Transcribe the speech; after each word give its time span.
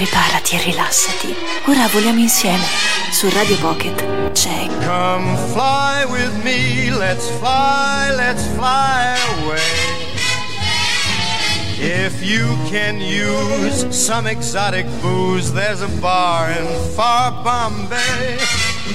Preparati 0.00 0.56
e 0.56 0.62
rilassati. 0.62 1.36
Ora 1.66 1.86
voliamo 1.88 2.20
insieme. 2.20 2.64
Su 3.12 3.28
Radio 3.28 3.58
Pocket 3.58 4.32
c'è. 4.32 4.66
Come 4.86 5.36
fly 5.52 6.06
with 6.08 6.42
me, 6.42 6.88
let's 6.88 7.28
fly, 7.28 8.10
let's 8.16 8.46
fly 8.54 9.14
away. 9.42 9.60
If 11.76 12.22
you 12.22 12.56
can 12.70 12.98
use 12.98 13.86
some 13.90 14.26
exotic 14.26 14.86
booze, 15.02 15.52
there's 15.52 15.82
a 15.82 15.88
bar 16.00 16.50
in 16.50 16.66
far 16.94 17.32
Bombay. 17.42 18.38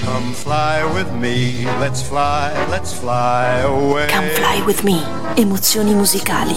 Come 0.04 0.34
fly 0.34 0.84
with 0.94 1.12
me, 1.14 1.66
let's 1.80 2.02
fly, 2.02 2.52
let's 2.70 2.94
fly 2.94 3.60
away. 3.60 4.08
Come 4.08 4.30
fly 4.30 4.62
with 4.66 4.84
me. 4.84 5.02
Emozioni 5.36 5.94
musicali. 5.94 6.56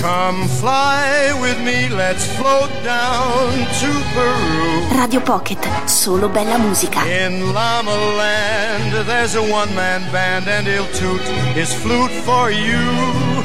Come 0.00 0.46
fly 0.48 1.32
with 1.40 1.58
me, 1.60 1.88
let's 1.88 2.26
float 2.36 2.70
down 2.84 3.52
to 3.80 3.90
Peru. 4.14 4.98
Radio 4.98 5.20
Pocket, 5.20 5.58
solo 5.86 6.28
bella 6.28 6.58
musica. 6.58 7.00
In 7.06 7.52
Llama 7.52 7.94
Land, 8.16 9.06
there's 9.06 9.34
a 9.36 9.42
one 9.42 9.74
man 9.74 10.02
band, 10.12 10.48
and 10.48 10.66
he'll 10.66 10.90
toot 10.92 11.22
his 11.54 11.72
flute 11.72 12.12
for 12.24 12.50
you. 12.50 13.42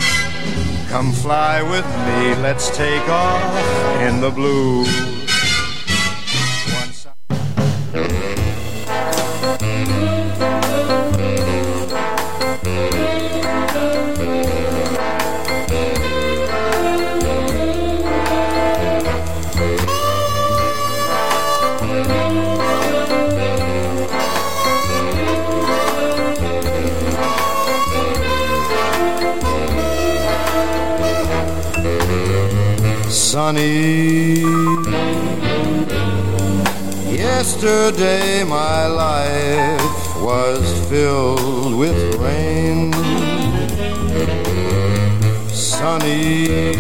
Come 0.90 1.12
fly 1.12 1.62
with 1.62 1.85
me, 2.05 2.35
let's 2.41 2.70
take 2.76 3.08
off 3.10 4.02
in 4.02 4.22
the 4.22 4.32
blue. 4.32 4.85
Sunny. 33.48 34.41
Yesterday 37.15 38.43
my 38.43 38.87
life 38.87 40.21
was 40.21 40.90
filled 40.90 41.73
with 41.77 41.98
rain. 42.15 42.91
Sunny. 45.48 46.75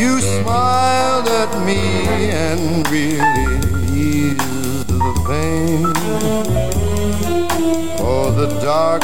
You 0.00 0.20
smiled 0.20 1.26
at 1.42 1.52
me 1.66 1.82
and 2.30 2.88
really 2.90 3.56
eased 3.98 4.86
the 4.86 5.12
pain. 5.26 5.92
Oh, 7.98 8.30
the 8.30 8.46
dark 8.62 9.03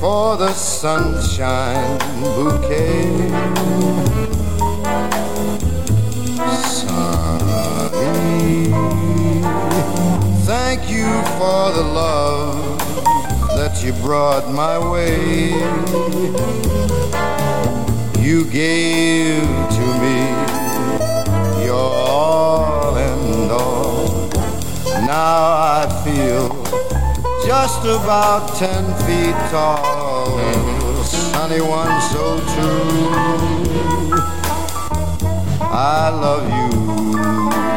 for 0.00 0.36
the 0.36 0.52
sunshine 0.52 1.98
bouquet. 2.20 3.28
Sunny, 6.62 8.06
thank 10.46 10.88
you 10.88 11.08
for 11.38 11.72
the 11.72 11.82
love 11.82 12.78
that 13.56 13.82
you 13.84 13.92
brought 13.94 14.48
my 14.52 14.78
way. 14.78 15.50
You 18.22 18.44
gave 18.44 19.42
to 19.42 19.86
me 20.02 20.18
your 21.64 21.74
all 21.74 22.96
and 22.96 23.50
all. 23.50 24.28
Now 25.06 25.82
I 25.82 26.02
feel 26.04 26.47
just 27.48 27.80
about 27.80 28.46
ten 28.58 28.84
feet 29.06 29.34
tall. 29.50 30.38
Sunny 31.02 31.62
one 31.62 31.98
so 32.12 32.38
true. 32.52 33.08
I 35.62 36.10
love 36.10 36.44
you. 36.46 37.67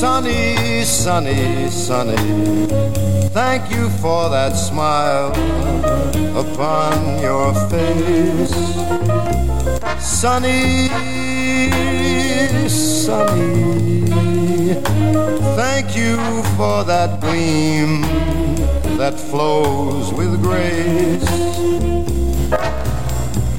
Sunny, 0.00 0.84
sunny, 0.84 1.68
sunny. 1.70 2.16
Thank 3.30 3.68
you 3.72 3.90
for 4.00 4.28
that 4.30 4.52
smile 4.52 5.32
upon 6.38 7.20
your 7.20 7.52
face. 7.68 8.54
Sunny, 9.98 10.88
sunny. 12.68 14.04
Thank 15.56 15.96
you 15.96 16.16
for 16.56 16.84
that 16.84 17.20
gleam 17.20 18.02
that 18.98 19.18
flows 19.18 20.12
with 20.14 20.40
grace. 20.40 21.28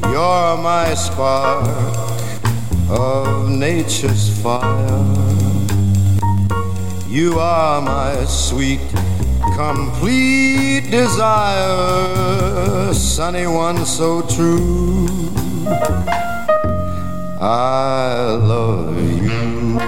You're 0.04 0.58
my 0.58 0.94
spark 0.94 1.68
of 2.90 3.50
nature's 3.50 4.42
fire. 4.42 5.39
You 7.10 7.40
are 7.40 7.82
my 7.82 8.24
sweet, 8.26 8.82
complete 9.56 10.92
desire, 10.92 12.94
sunny 12.94 13.48
one 13.48 13.84
so 13.84 14.22
true. 14.22 15.08
I 17.42 18.38
love 18.40 18.96
you. 19.24 19.80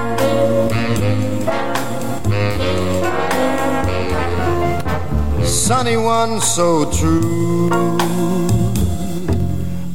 Sunny 5.45 5.97
one 5.97 6.41
so 6.41 6.91
true. 6.91 7.69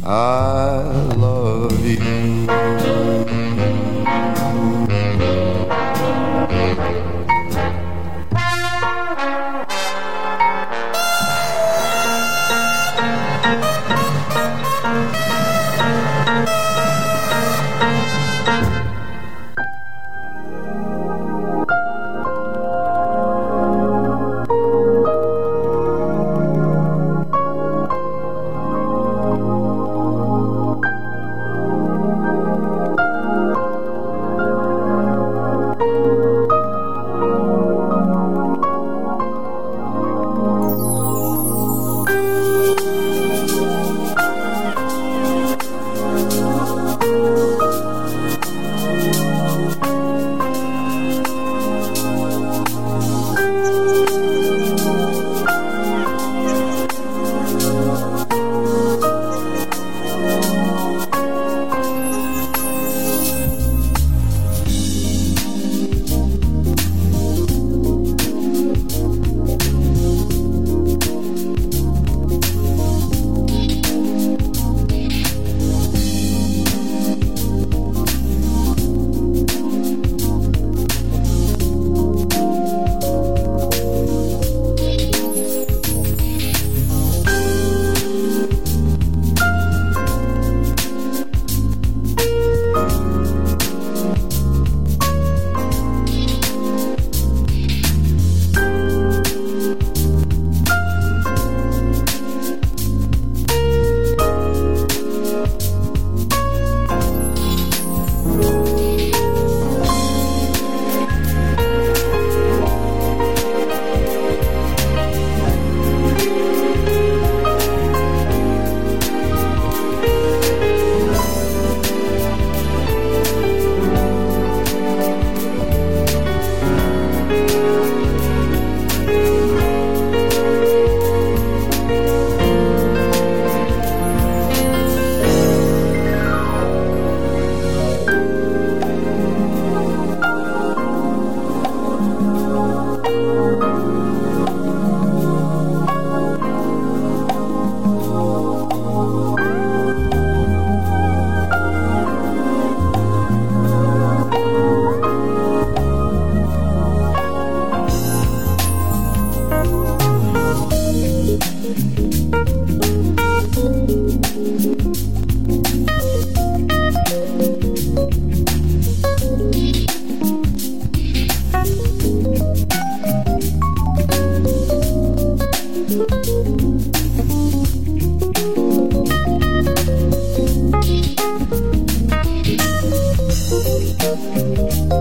I 0.04 0.78
love 1.16 1.84
you. 1.84 1.95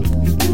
Bye. 0.01 0.44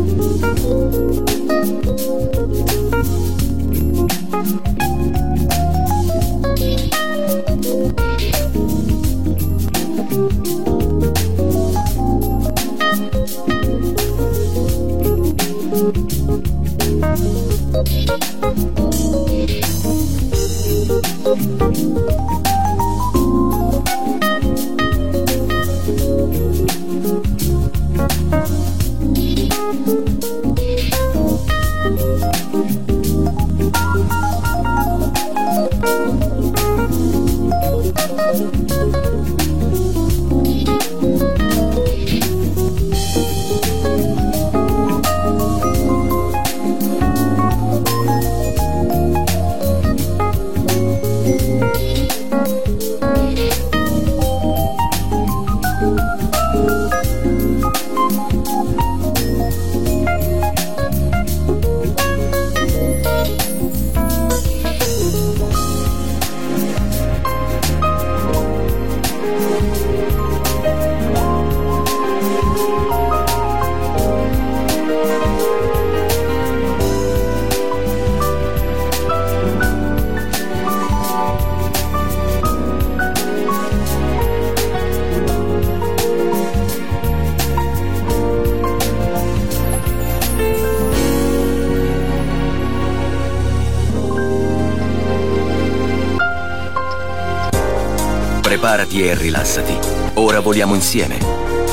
E 99.11 99.15
rilassati. 99.15 99.77
Ora 100.15 100.39
voliamo 100.39 100.73
insieme. 100.73 101.17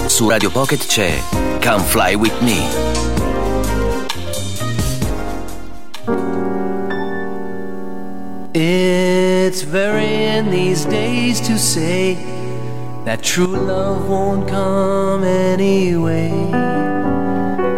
Su 0.06 0.28
Radio 0.28 0.50
Pocket 0.50 0.84
c'è 0.86 1.20
Come 1.62 1.84
Fly 1.84 2.14
With 2.14 2.40
Me. 2.40 2.86
It's 8.52 9.62
very 9.62 10.36
in 10.36 10.50
these 10.50 10.84
days 10.88 11.40
to 11.46 11.56
say 11.56 12.16
that 13.04 13.22
true 13.22 13.56
love 13.56 14.08
won't 14.08 14.48
come 14.48 15.24
anyway. 15.24 16.30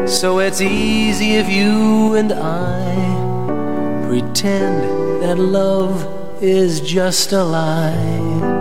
So 0.06 0.40
it's 0.40 0.60
easy 0.60 1.36
if 1.36 1.48
you 1.48 2.14
and 2.16 2.32
I 2.32 4.06
pretend 4.06 5.22
that 5.22 5.38
love 5.38 6.06
is 6.40 6.80
just 6.80 7.32
a 7.32 7.44
lie. 7.44 8.59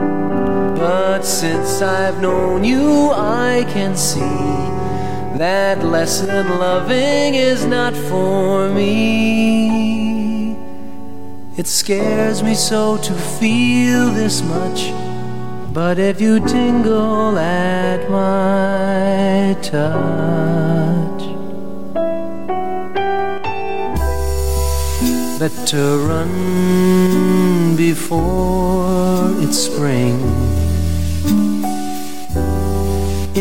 But 0.80 1.24
since 1.24 1.82
I've 1.82 2.22
known 2.22 2.64
you, 2.64 3.12
I 3.12 3.66
can 3.74 3.98
see 3.98 4.20
that 5.38 5.84
lesson 5.84 6.48
loving 6.58 7.36
is 7.36 7.66
not 7.66 7.94
for 7.94 8.70
me. 8.70 10.56
It 11.58 11.68
scares 11.68 12.42
me 12.42 12.56
so 12.56 12.96
to 12.96 13.14
feel 13.14 14.08
this 14.12 14.42
much, 14.42 14.94
but 15.74 16.00
if 16.00 16.22
you 16.22 16.40
tingle 16.48 17.38
at 17.38 18.10
my 18.10 19.58
touch, 19.62 21.24
better 25.40 25.98
run 26.08 27.76
before 27.76 29.34
it's 29.44 29.58
spring 29.58 30.49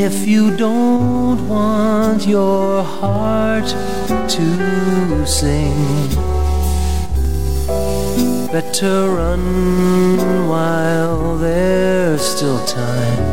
if 0.00 0.28
you 0.28 0.56
don't 0.56 1.48
want 1.48 2.24
your 2.24 2.84
heart 2.84 3.66
to 4.28 5.26
sing, 5.26 6.08
better 8.52 9.10
run 9.10 10.46
while 10.48 11.36
there's 11.36 12.22
still 12.22 12.64
time. 12.64 13.24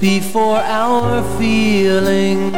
Before 0.00 0.58
our 0.58 1.24
feelings 1.36 2.54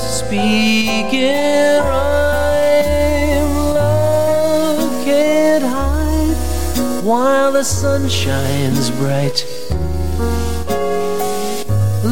speak 0.00 1.12
in 1.12 1.82
rhyme, 1.82 3.54
love 3.74 5.04
can't 5.04 5.64
hide 5.64 7.04
while 7.04 7.52
the 7.52 7.64
sun 7.64 8.08
shines 8.08 8.90
bright 8.92 9.44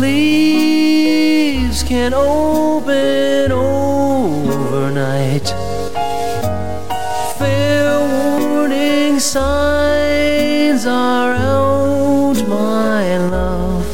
leaves 0.02 1.82
can 1.84 2.12
open 2.12 3.52
overnight. 3.52 5.48
Fair 7.38 8.00
warning 8.14 9.20
signs 9.20 10.84
are 10.86 11.34
out, 11.34 12.36
my 12.48 13.16
love. 13.18 13.86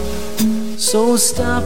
So 0.80 1.16
stop 1.16 1.64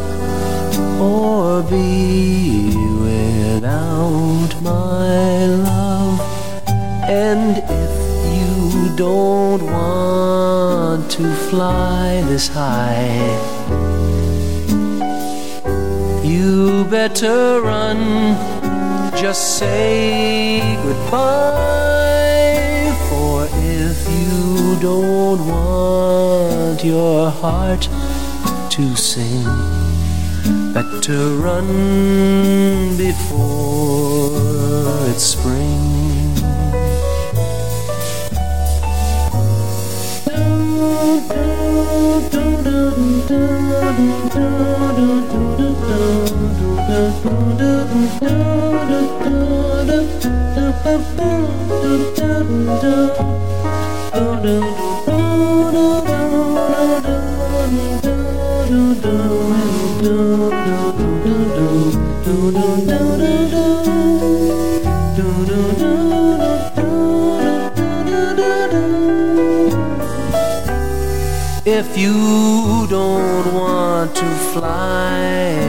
or 1.01 1.63
be 1.63 2.75
without 3.07 4.53
my 4.61 5.47
love. 5.71 6.21
And 7.27 7.59
if 7.83 7.95
you 8.37 8.53
don't 8.97 9.63
want 9.79 11.11
to 11.13 11.25
fly 11.49 12.23
this 12.27 12.49
high, 12.49 14.02
you 16.43 16.85
better 16.85 17.61
run, 17.61 18.01
just 19.17 19.59
say 19.59 20.61
goodbye. 20.83 22.03
For 23.09 23.47
if 23.81 23.99
you 24.19 24.77
don't 24.81 25.41
want 25.47 26.83
your 26.85 27.31
heart 27.31 27.89
to 28.75 28.97
sing, 28.97 29.45
better 30.75 31.23
run 31.47 32.97
before 32.97 34.33
it's 35.11 35.27
spring. 35.35 35.93
If 71.65 71.97
you 71.97 72.87
don't 72.89 73.55
want 73.55 74.15
to 74.17 74.27
fly 74.53 75.62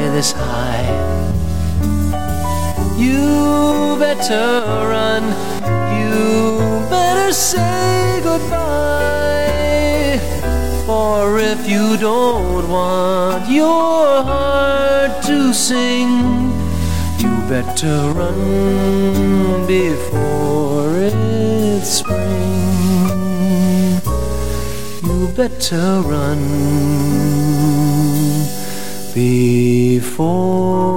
you 4.13 4.19
better 4.19 4.61
run, 4.93 5.23
you 5.97 6.87
better 6.87 7.33
say 7.33 8.21
goodbye. 8.23 10.19
For 10.85 11.39
if 11.39 11.67
you 11.67 11.97
don't 11.97 12.69
want 12.69 13.49
your 13.49 14.21
heart 14.23 15.23
to 15.23 15.51
sing, 15.51 16.51
You 17.23 17.33
better 17.49 18.11
run 18.19 19.65
before 19.65 20.91
it's 20.97 21.89
spring. 21.99 22.29
You 25.07 25.27
better 25.35 26.01
run 26.05 26.41
before 29.13 30.92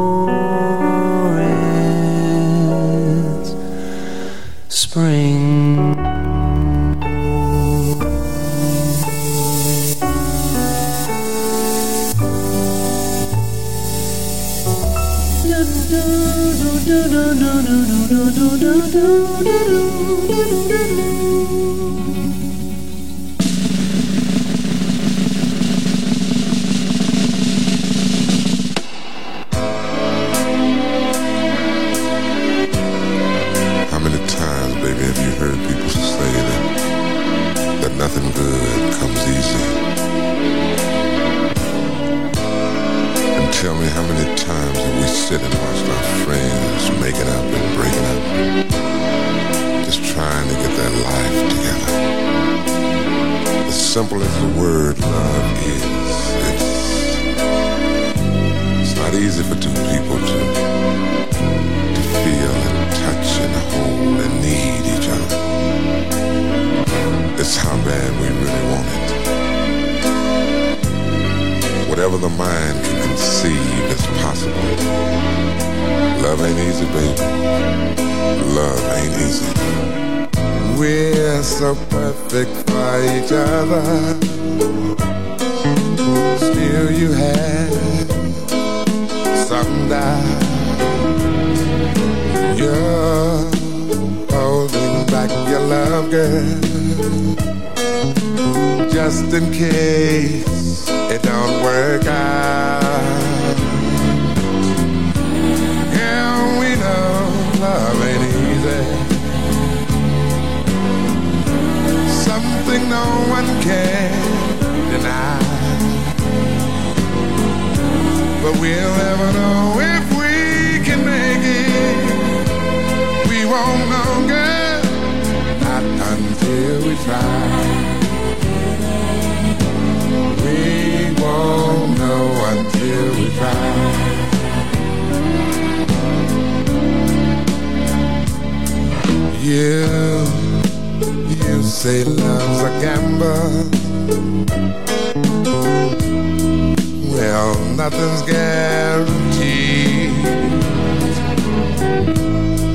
nothing's 147.90 148.22
guaranteed. 148.22 150.10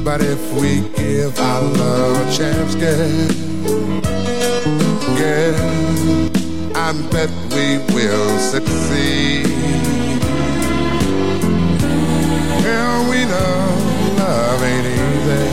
But 0.06 0.22
if 0.22 0.42
we 0.54 0.80
give 0.96 1.38
our 1.38 1.64
love 1.64 2.16
a 2.16 2.32
chance, 2.38 2.76
girl, 2.76 3.28
girl, 5.18 5.56
I 6.78 6.94
bet 7.12 7.30
we 7.56 7.68
will 7.94 8.40
succeed. 8.40 9.48
Girl, 12.64 13.10
we 13.12 13.20
know 13.32 13.56
love 14.18 14.64
ain't 14.64 14.88
easy. 15.02 15.48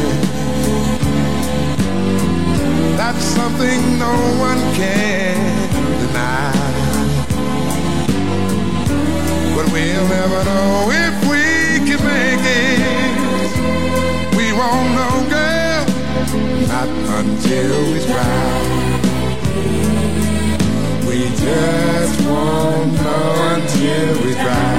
That's 2.97 3.25
something 3.25 3.99
no 3.99 4.15
one 4.39 4.61
can 4.77 5.18
we'll 9.79 10.09
never 10.09 10.45
know 10.45 10.91
if 10.91 11.15
we 11.31 11.45
can 11.87 12.01
make 12.05 12.45
it. 12.45 12.81
We 14.37 14.47
won't 14.53 14.91
know, 14.99 15.15
girl, 15.35 15.85
not 16.73 16.89
until 17.19 17.73
we 17.93 17.99
try. 18.11 18.41
We 21.09 21.19
just 21.45 22.17
won't 22.27 22.93
know 23.05 23.27
until 23.55 24.09
we 24.25 24.33
try. 24.45 24.71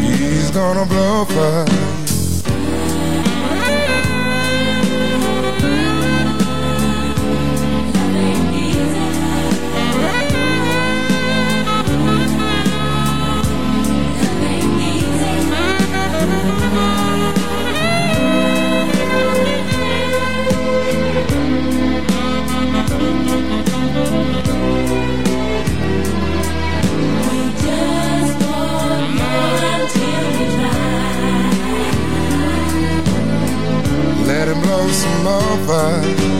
He's 0.00 0.50
gonna 0.50 0.86
blow 0.86 1.24
for 1.26 1.64
let 1.66 1.93
some 34.92 35.26
over. 35.26 36.33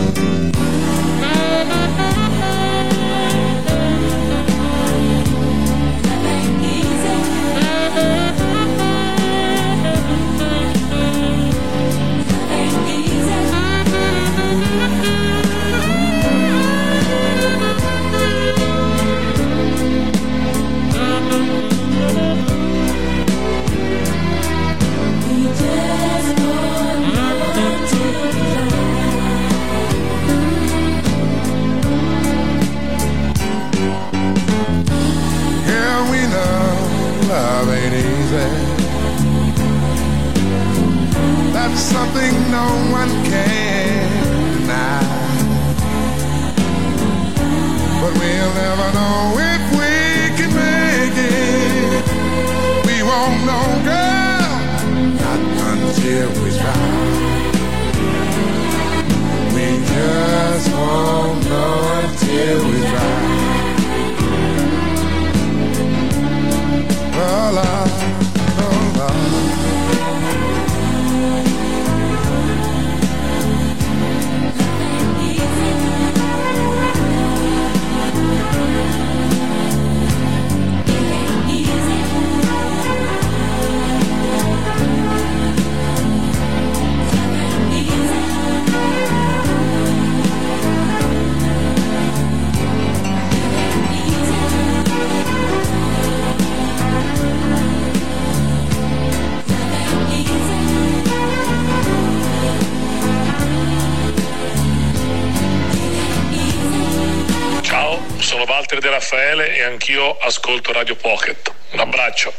Ascolto 110.26 110.72
Radio 110.72 110.96
Pocket. 110.96 111.52
Un 111.72 111.80
abbraccio. 111.80 112.32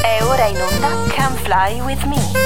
È 0.00 0.22
ora 0.22 0.46
in 0.46 0.60
onda 0.60 0.88
Come 0.88 1.40
Fly 1.42 1.80
With 1.80 2.02
Me. 2.04 2.43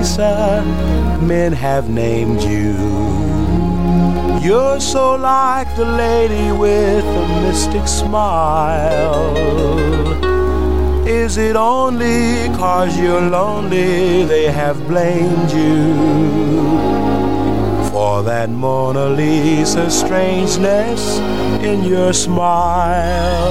Lisa, 0.00 0.64
men 1.20 1.52
have 1.52 1.90
named 1.90 2.40
you. 2.40 2.72
You're 4.40 4.80
so 4.80 5.14
like 5.16 5.68
the 5.76 5.84
lady 5.84 6.52
with 6.52 7.04
the 7.04 7.26
mystic 7.42 7.86
smile. 7.86 9.36
Is 11.06 11.36
it 11.36 11.54
only 11.54 12.48
cause 12.56 12.98
you're 12.98 13.20
lonely 13.20 14.24
they 14.24 14.50
have 14.50 14.78
blamed 14.88 15.50
you 15.50 15.94
for 17.90 18.22
that 18.22 18.48
Mona 18.48 19.10
Lisa 19.10 19.90
strangeness 19.90 21.18
in 21.62 21.84
your 21.84 22.14
smile? 22.14 23.50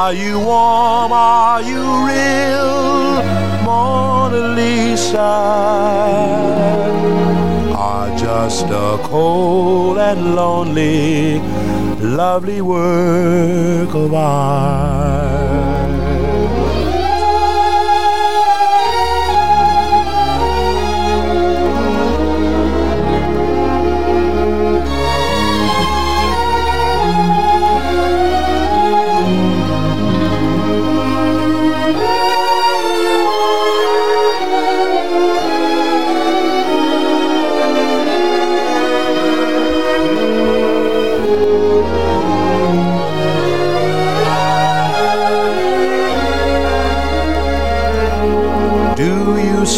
Are 0.00 0.14
you 0.14 0.38
warm? 0.38 1.10
Are 1.10 1.60
you 1.60 1.82
real, 2.06 3.20
Mona 3.64 4.54
Lisa? 4.54 5.32
Are 7.76 8.16
just 8.16 8.66
a 8.66 8.96
cold 9.02 9.98
and 9.98 10.36
lonely, 10.36 11.40
lovely 11.98 12.60
work 12.60 13.92
of 13.92 14.14
art? 14.14 15.87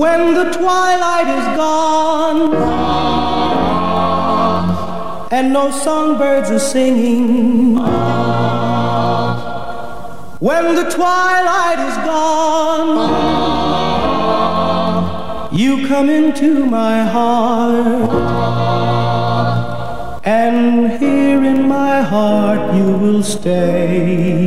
When 0.00 0.22
the 0.32 0.46
twilight 0.50 1.28
is 1.38 1.46
gone. 1.60 2.40
And 5.30 5.52
no 5.52 5.70
songbirds 5.70 6.50
are 6.50 6.58
singing. 6.58 7.76
When 10.48 10.74
the 10.74 10.86
twilight 10.90 11.80
is 11.90 11.96
gone, 12.12 12.90
you 15.52 15.86
come 15.86 16.08
into 16.08 16.64
my 16.64 17.04
heart, 17.04 18.10
and 20.24 20.92
here 20.98 21.44
in 21.44 21.68
my 21.68 22.00
heart 22.00 22.74
you 22.74 22.96
will 22.96 23.22
stay. 23.22 24.40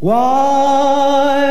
While 0.00 1.49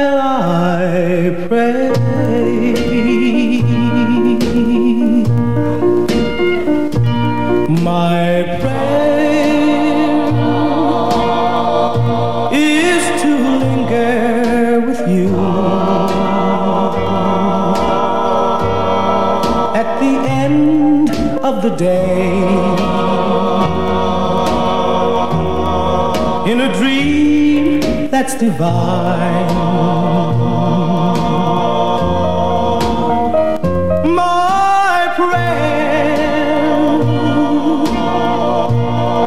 In 26.49 26.61
a 26.61 26.73
dream 26.73 27.79
that's 28.09 28.35
divine. 28.39 29.45
My 34.15 35.13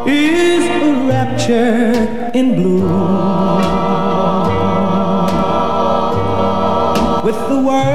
is 0.06 0.64
a 0.66 1.06
rapture 1.06 2.30
in 2.34 2.56
bloom. 2.56 2.82
With 7.24 7.40
the 7.48 7.58
world 7.64 7.91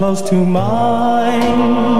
close 0.00 0.22
to 0.22 0.34
mine. 0.34 1.99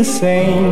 The 0.00 0.04
same. 0.04 0.69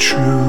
True, 0.00 0.39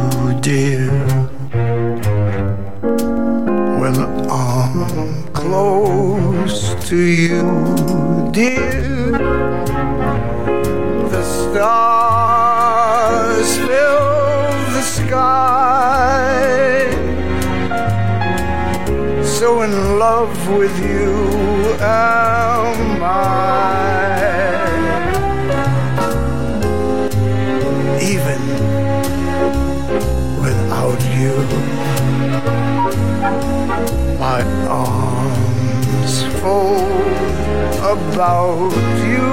you. 39.08 39.28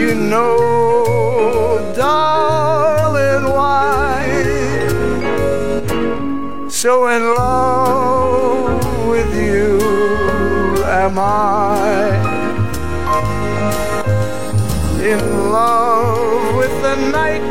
You 0.00 0.14
know, 0.14 1.92
darling, 1.96 3.44
why? 3.56 4.24
So 6.68 7.08
in 7.08 7.22
love 7.34 9.06
with 9.08 9.34
you 9.34 9.78
am 10.84 11.18
I 11.18 12.34
in 15.04 15.50
love 15.52 16.56
with 16.56 16.74
the 16.80 16.96
night, 17.12 17.42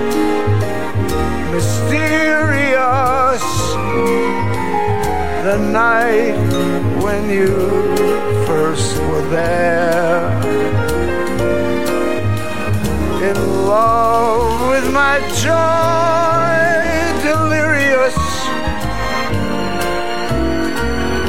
mysterious. 1.51 3.43
The 5.43 5.57
night 5.59 6.92
when 7.03 7.29
you 7.29 7.47
first 8.47 8.97
were 9.09 9.27
there. 9.29 10.31
In 13.29 13.37
love 13.67 14.69
with 14.69 14.85
my 14.93 15.19
joy, 15.43 16.55
delirious. 17.27 18.17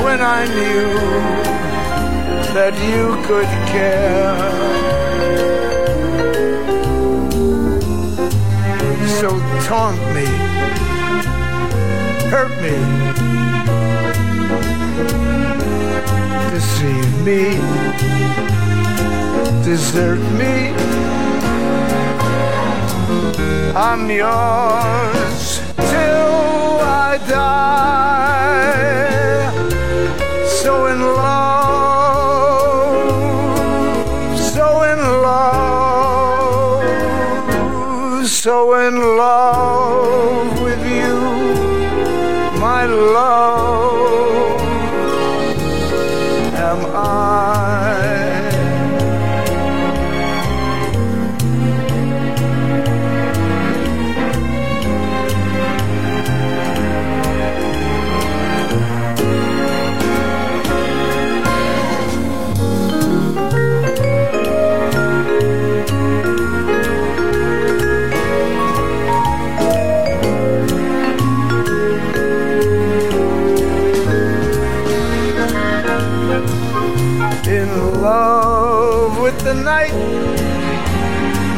When 0.04 0.20
I 0.38 0.40
knew 0.56 0.94
that 2.56 2.74
you 2.90 3.04
could 3.26 3.50
care. 3.74 4.84
so 9.20 9.30
taunt 9.64 9.98
me, 10.14 10.26
hurt 12.30 12.54
me, 12.60 13.43
deceive 16.54 17.14
me, 17.26 17.44
desert 19.64 20.22
me. 20.40 20.56
I'm 23.74 24.02
yours 24.08 25.60
till 25.90 26.80
I 27.06 27.18
die. 27.28 27.74
So 30.60 30.72
in 30.92 31.00
love, 31.22 31.54
so 34.54 34.66
in 34.92 35.00
love, 35.28 36.84
so 38.28 38.56
in 38.86 38.94
love 39.18 39.43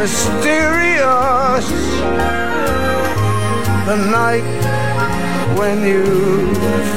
mysterious. 0.06 1.68
The 3.90 3.98
night 4.18 4.46
when 5.58 5.78
you 5.84 6.04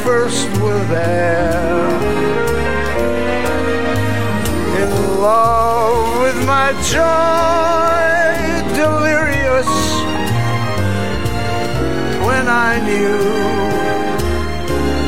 first 0.06 0.48
were 0.62 0.84
there. 0.86 1.90
In 4.82 4.92
love 5.28 6.22
with 6.24 6.38
my 6.54 6.70
joy, 6.96 8.06
delirious. 8.82 9.72
When 12.28 12.46
I 12.48 12.72
knew 12.88 13.24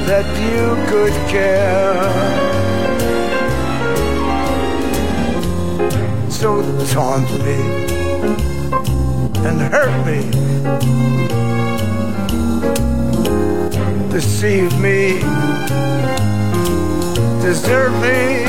that 0.09 0.27
you 0.49 0.65
could 0.89 1.15
care. 1.29 2.60
So 6.41 6.59
taunt 6.87 7.29
me 7.45 7.59
and 9.45 9.61
hurt 9.61 9.95
me, 10.07 10.21
deceive 14.09 14.73
me, 14.79 15.19
desert 17.43 17.91
me. 18.01 18.43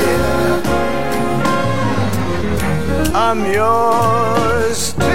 I'm 3.13 3.45
yours 3.45 4.93
till 4.93 5.07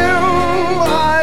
I 0.86 1.17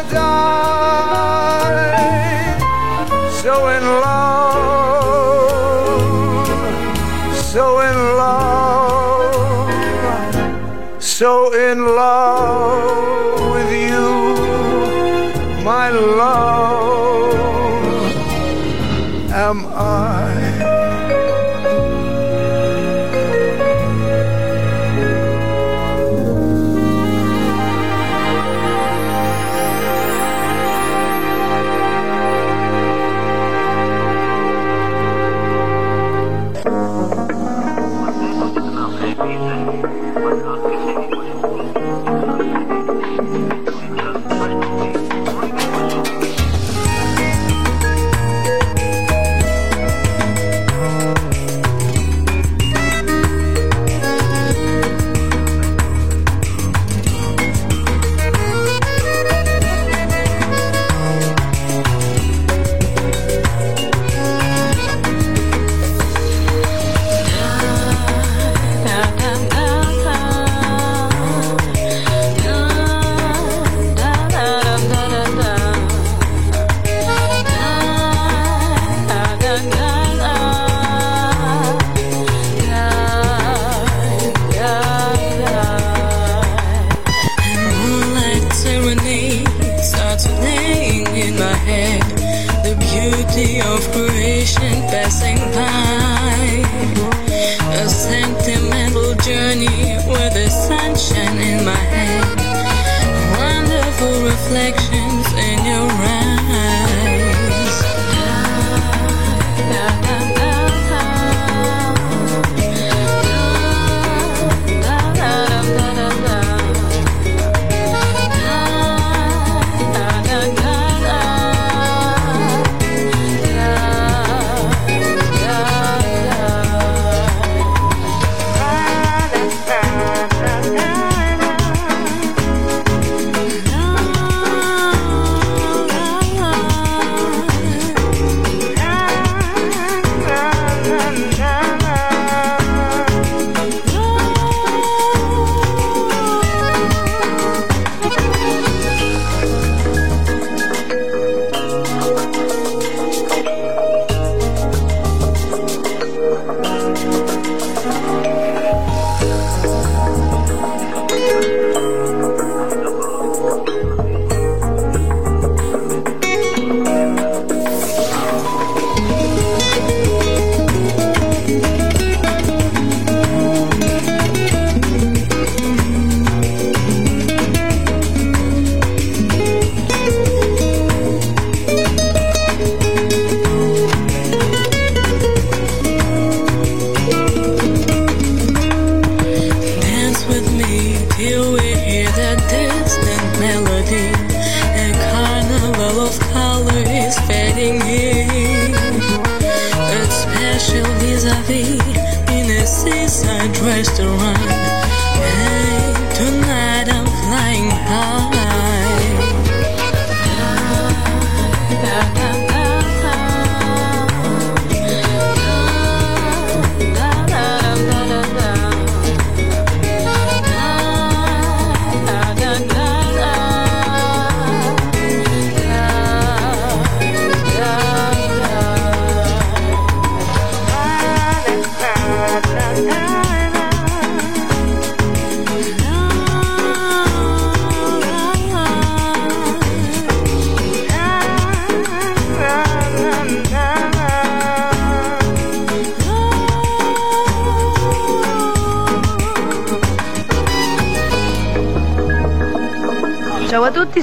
reflection. 104.45 105.04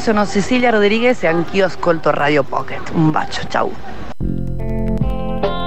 Ciao 0.02 0.14
a 0.14 0.24
tutti, 0.24 0.26
sono 0.26 0.26
Cecilia 0.26 0.70
Rodriguez 0.70 1.22
e 1.22 1.28
anch'io 1.28 1.66
ascolto 1.66 2.10
Radio 2.10 2.42
Pocket. 2.42 2.90
Un 2.92 3.10
bacio, 3.10 3.46
ciao. 3.48 3.70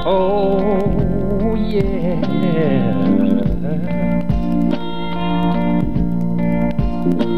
Oh, 0.04 1.56
yeah. 1.56 2.15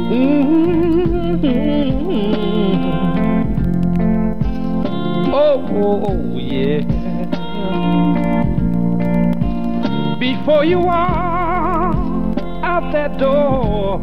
Mm-hmm. 0.10 0.53
Oh, 5.33 5.65
oh, 5.69 6.38
yeah. 6.38 6.81
Before 10.17 10.65
you 10.65 10.88
are 10.88 11.93
out 12.63 12.91
that 12.91 13.17
door, 13.17 13.96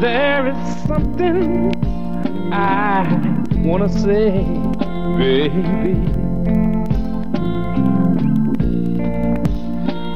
there 0.00 0.46
is 0.48 0.82
something 0.86 1.72
I 2.52 3.02
wanna 3.56 3.88
say, 3.88 4.44
baby. 5.18 5.96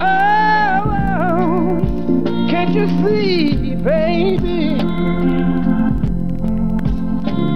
Oh, 0.00 1.80
can't 2.48 2.70
you 2.74 2.86
see, 3.02 3.74
baby, 3.74 4.76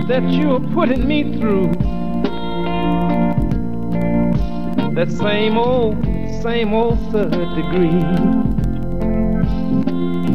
that 0.09 0.25
you're 0.29 0.61
putting 0.75 1.07
me 1.07 1.39
through 1.39 1.73
that 4.95 5.13
same 5.13 5.57
old, 5.57 6.05
same 6.43 6.75
old 6.75 6.99
third 7.13 7.31
degree? 7.55 8.03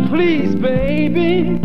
Please, 0.08 0.56
baby, 0.56 1.60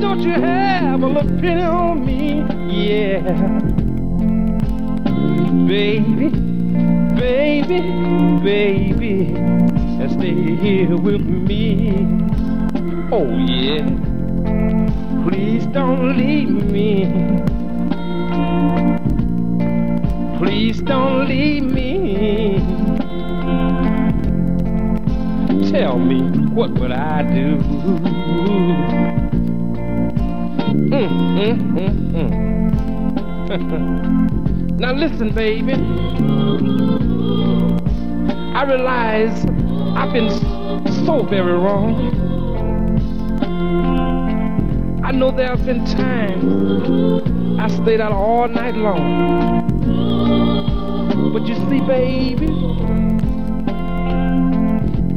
don't 0.00 0.20
you 0.20 0.32
have 0.32 1.02
a 1.02 1.06
little 1.06 1.40
pity 1.40 1.62
on 1.62 2.04
me? 2.04 2.44
Yeah, 2.68 3.20
baby, 5.66 6.28
baby, 7.14 7.80
baby 8.42 9.62
and 10.02 10.10
stay 10.10 10.56
here 10.56 10.96
with 10.96 11.20
me. 11.20 11.92
Oh, 13.12 13.28
yeah. 13.46 13.86
Please 15.28 15.64
don't 15.66 16.16
leave 16.18 16.50
me. 16.50 17.06
Please 20.38 20.80
don't 20.82 21.28
leave 21.28 21.62
me. 21.64 22.58
Tell 25.70 25.98
me, 26.00 26.20
what 26.52 26.72
would 26.72 26.90
I 26.90 27.22
do? 27.22 28.11
Now 33.78 34.92
listen, 34.92 35.34
baby. 35.34 35.72
I 38.54 38.64
realize 38.64 39.44
I've 39.96 40.12
been 40.12 40.30
so 41.04 41.22
very 41.24 41.52
wrong. 41.52 42.30
I 45.04 45.10
know 45.10 45.30
there 45.30 45.48
have 45.48 45.64
been 45.66 45.84
times 45.84 47.60
I 47.60 47.68
stayed 47.82 48.00
out 48.00 48.12
all 48.12 48.48
night 48.48 48.74
long. 48.74 49.62
But 51.32 51.46
you 51.46 51.54
see, 51.54 51.80
baby, 51.86 52.48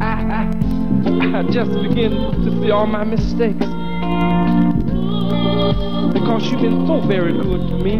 I, 0.02 0.14
I, 0.32 1.40
I 1.40 1.44
just 1.52 1.72
begin 1.72 2.12
to 2.12 2.62
see 2.62 2.72
all 2.72 2.88
my 2.88 3.04
mistakes. 3.04 3.55
Because 6.46 6.62
you've 6.62 6.72
been 6.72 6.86
so 6.86 7.02
very 7.02 7.34
good 7.34 7.68
to 7.70 7.76
me. 7.78 7.98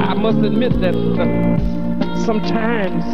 I 0.00 0.14
must 0.14 0.38
admit 0.38 0.80
that. 0.80 0.96
Uh, 0.96 2.24
sometimes 2.24 3.04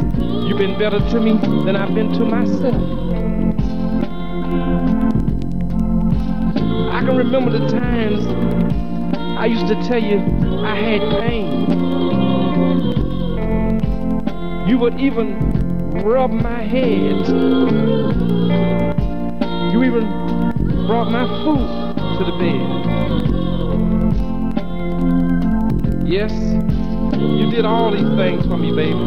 you've 0.49 0.57
been 0.57 0.79
better 0.79 0.99
to 0.99 1.21
me 1.21 1.33
than 1.67 1.77
I've 1.77 1.95
been 1.95 2.15
to 2.15 2.25
myself. 2.25 2.75
I 6.95 7.01
can 7.05 7.15
remember 7.15 7.51
the 7.51 7.69
times 7.69 8.27
I 9.39 9.45
used 9.45 9.67
to 9.67 9.75
tell 9.87 10.03
you 10.03 10.21
I 10.65 10.77
had 10.77 11.03
pain. 11.21 11.69
You 14.67 14.79
would 14.79 14.99
even 14.99 15.39
rub 16.07 16.31
my 16.31 16.63
head. 16.63 17.29
You 19.75 19.85
even 19.85 20.24
brought 20.87 21.11
my 21.11 21.27
food 21.43 21.67
to 22.19 22.25
the 22.25 22.33
bed. 22.39 22.61
Yes, 26.07 26.33
you 27.19 27.51
did 27.51 27.65
all 27.65 27.91
these 27.91 28.09
things 28.17 28.47
for 28.47 28.57
me, 28.59 28.71
baby. 28.75 28.99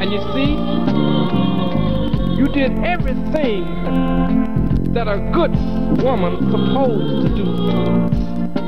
And 0.00 0.12
you 0.12 0.20
see, 0.32 0.56
you 2.40 2.46
did 2.48 2.78
everything 2.84 3.64
that 4.94 5.08
a 5.08 5.18
good 5.32 5.52
woman 6.02 6.50
supposed 6.50 7.26
to 7.26 7.34
do 7.36 7.46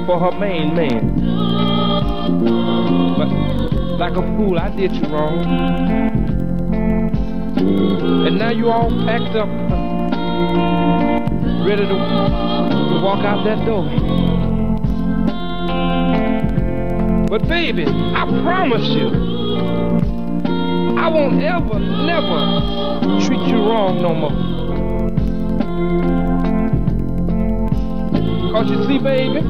for 0.06 0.18
her 0.18 0.32
main 0.38 0.74
man. 0.74 1.14
But 3.16 3.28
like 3.98 4.16
a 4.16 4.22
fool, 4.36 4.58
I 4.58 4.68
did 4.76 4.92
you 4.92 5.06
wrong. 5.06 5.44
And 8.26 8.38
now 8.38 8.50
you 8.50 8.68
all 8.68 8.90
packed 9.06 9.36
up, 9.36 9.48
ready 11.66 11.82
to, 11.82 11.94
to 11.94 13.00
walk 13.02 13.24
out 13.24 13.44
that 13.44 13.64
door. 13.64 13.84
But 17.28 17.48
baby, 17.48 17.86
I 17.86 18.26
promise 18.42 18.86
you, 18.88 19.08
I 20.98 21.08
won't 21.08 21.42
ever, 21.42 21.78
never 21.78 23.20
treat 23.24 23.40
you 23.48 23.56
wrong 23.56 24.02
no 24.02 24.14
more. 24.14 24.52
Cause 28.52 28.70
you 28.70 28.84
see, 28.84 28.98
baby, 28.98 29.40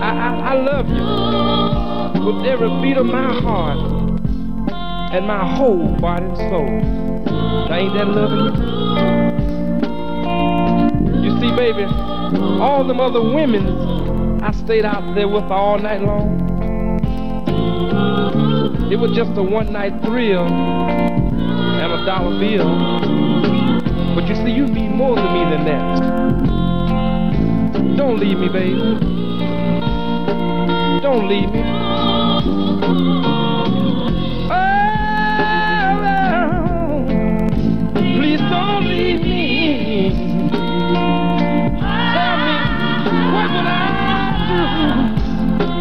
I, 0.00 0.10
I, 0.10 0.40
I 0.50 0.54
love 0.54 0.88
you 0.88 2.24
with 2.24 2.46
every 2.46 2.68
beat 2.80 2.96
of 2.96 3.06
my 3.06 3.34
heart 3.40 3.78
and 5.12 5.26
my 5.26 5.56
whole 5.56 5.88
body 6.00 6.24
and 6.24 6.36
soul. 6.36 6.66
Now 7.68 7.74
ain't 7.74 7.94
that 7.94 8.06
loving 8.06 8.64
you? 8.64 8.71
Baby, 11.56 11.84
all 11.84 12.84
them 12.86 13.00
other 13.00 13.20
women 13.20 14.42
I 14.42 14.50
stayed 14.52 14.84
out 14.84 15.14
there 15.14 15.28
with 15.28 15.44
all 15.44 15.78
night 15.78 16.00
long. 16.00 16.40
It 18.90 18.96
was 18.98 19.12
just 19.12 19.30
a 19.38 19.42
one 19.42 19.72
night 19.72 20.02
thrill 20.02 20.44
and 20.44 21.92
a 21.92 22.04
dollar 22.04 22.38
bill. 22.38 22.66
But 24.14 24.26
you 24.28 24.34
see, 24.34 24.50
you 24.50 24.66
mean 24.66 24.96
more 24.96 25.14
to 25.14 25.22
me 25.22 25.44
than 25.50 25.64
that. 25.66 26.02
Don't 27.96 28.18
leave 28.18 28.38
me, 28.38 28.48
baby. 28.48 28.78
Don't 31.02 31.28
leave 31.28 31.50
me. 31.50 31.62
Oh, 34.50 34.92
please 38.16 38.40
don't 38.40 38.84
leave 38.88 39.20
me. 39.20 40.31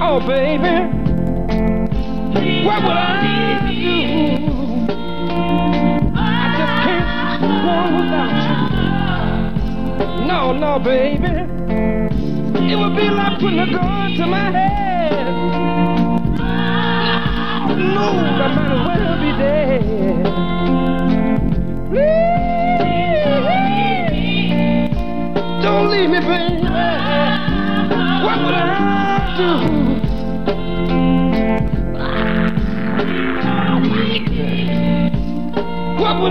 Oh, 0.03 0.19
baby, 0.19 0.75
what 2.65 2.81
would 2.83 2.97
I 2.97 3.21
do? 3.69 3.93
I 6.15 6.19
just 6.57 6.75
can't 6.83 7.41
go 7.41 7.47
on 7.69 7.89
without 8.01 8.35
you. 10.19 10.25
No, 10.27 10.41
no, 10.53 10.79
baby. 10.79 11.33
It 12.71 12.75
would 12.77 12.95
be 12.95 13.09
like 13.09 13.39
putting 13.39 13.59
a 13.59 13.71
gun 13.71 14.15
to 14.17 14.25
my 14.25 14.51
head. 14.51 15.25
No, 17.77 18.05
I 18.09 18.47
might 18.55 18.71
as 18.73 18.81
well 18.87 19.17
be 19.21 19.31
dead. 19.37 19.83
Please, 21.89 23.29
don't 25.63 25.87
leave 25.91 26.09
me, 26.09 26.19
baby. 26.19 26.67
What 28.25 28.37
would 28.45 28.55
I 28.55 28.59
do? 29.37 29.90
This 36.21 36.29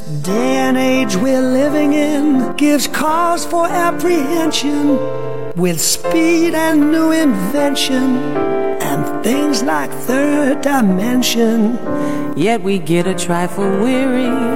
day 0.00 0.56
and 0.66 0.76
age 0.76 1.14
we're 1.14 1.40
living 1.40 1.92
in 1.92 2.56
gives 2.56 2.88
cause 2.88 3.46
for 3.46 3.68
apprehension 3.68 4.98
with 5.54 5.80
speed 5.80 6.54
and 6.54 6.90
new 6.90 7.12
invention 7.12 8.16
and 8.82 9.22
things 9.22 9.62
like 9.62 9.92
third 9.92 10.60
dimension. 10.60 11.78
Yet 12.36 12.62
we 12.62 12.80
get 12.80 13.06
a 13.06 13.14
trifle 13.14 13.78
weary 13.78 14.55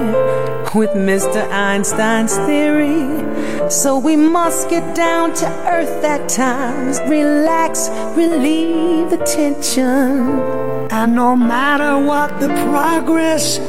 with 0.73 0.91
Mr. 0.91 1.49
Einstein's 1.51 2.37
theory. 2.37 3.69
So 3.69 3.97
we 3.97 4.15
must 4.15 4.69
get 4.69 4.95
down 4.95 5.33
to 5.35 5.47
earth 5.67 6.03
at 6.03 6.29
times, 6.29 6.99
relax, 7.07 7.89
relieve 8.15 9.09
the 9.09 9.17
tension. 9.17 10.39
And 10.89 11.15
no 11.15 11.35
matter 11.35 12.05
what 12.05 12.39
the 12.39 12.47
progress 12.69 13.59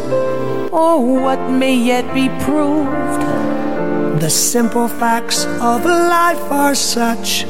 or 0.71 1.21
what 1.21 1.51
may 1.51 1.75
yet 1.75 2.13
be 2.15 2.29
proved, 2.45 3.23
the 4.21 4.31
simple 4.31 4.87
facts 4.87 5.45
of 5.61 5.85
life 5.85 6.53
are 6.53 6.75
such 6.75 7.45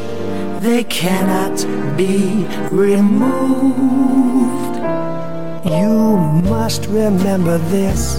they 0.61 0.84
cannot 0.84 1.59
be 1.96 2.46
removed. 2.70 4.76
You 5.66 6.16
must 6.48 6.86
remember 6.86 7.59
this 7.59 8.18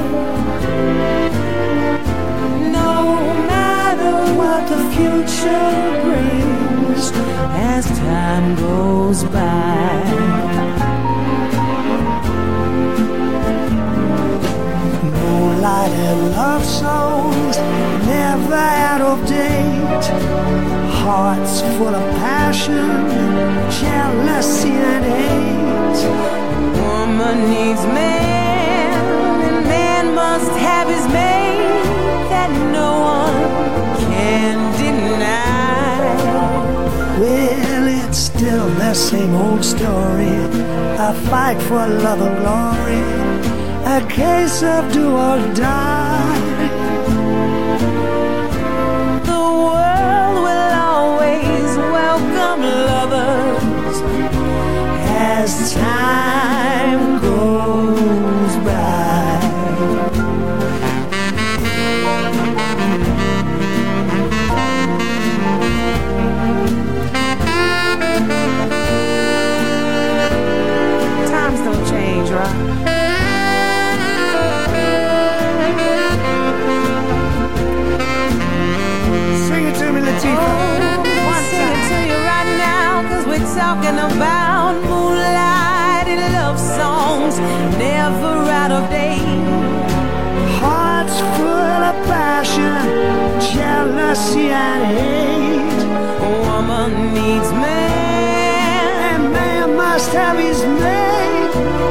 The 4.67 4.77
future 4.95 6.01
brings 6.03 7.11
as 7.73 7.85
time 7.99 8.55
goes 8.55 9.23
by. 9.25 10.03
Moonlight 15.03 15.91
and 15.91 16.31
love 16.31 16.65
songs 16.65 17.57
never 18.07 18.55
out 18.55 19.01
of 19.01 19.27
date. 19.27 20.05
Hearts 21.01 21.61
full 21.77 21.95
of 21.95 22.15
passion, 22.17 22.87
jealousy 23.81 24.69
and 24.69 25.05
hate. 25.13 26.01
Woman 26.81 27.37
needs 27.49 27.83
man, 27.85 28.89
and 29.47 29.65
man 29.65 30.13
must 30.15 30.51
have 30.51 30.87
his 30.87 31.05
mate 31.07 31.83
that 32.29 32.49
no 32.71 32.89
one 33.01 33.60
Well, 37.21 37.87
it's 37.87 38.17
still 38.17 38.67
the 38.79 38.95
same 38.95 39.35
old 39.35 39.63
story. 39.63 40.37
A 40.97 41.13
fight 41.29 41.61
for 41.61 41.85
love 41.85 42.19
and 42.19 42.35
glory. 42.41 43.03
A 43.85 44.01
case 44.09 44.63
of 44.63 44.91
do 44.91 45.05
or 45.05 45.37
die. 45.53 46.41
The 49.29 49.43
world 49.67 50.35
will 50.47 50.73
always 50.89 51.69
welcome 51.93 52.61
lovers 52.89 53.97
as 55.05 55.75
time 55.75 56.30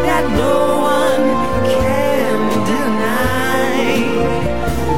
that 0.08 0.24
no 0.44 0.58
one 0.96 1.24
can 1.76 2.36
deny. 2.72 3.84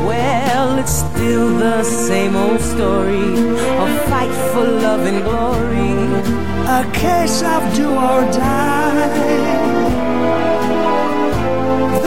Well, 0.07 0.79
it's 0.79 0.97
still 1.07 1.49
the 1.57 1.85
same 1.85 2.35
old 2.35 2.61
story, 2.61 3.29
a 3.85 3.89
fight 4.11 4.35
for 4.53 4.65
love 4.65 5.07
and 5.07 5.23
glory. 5.23 5.93
a 6.81 6.85
case 6.93 7.43
of 7.43 7.63
do 7.75 7.89
or 7.91 8.23
die. 8.33 9.09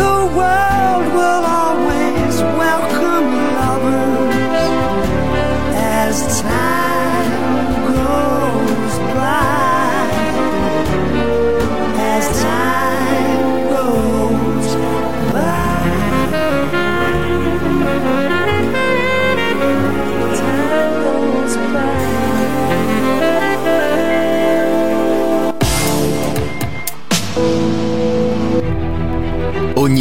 The 0.02 0.16
world 0.40 1.06
will 1.18 1.44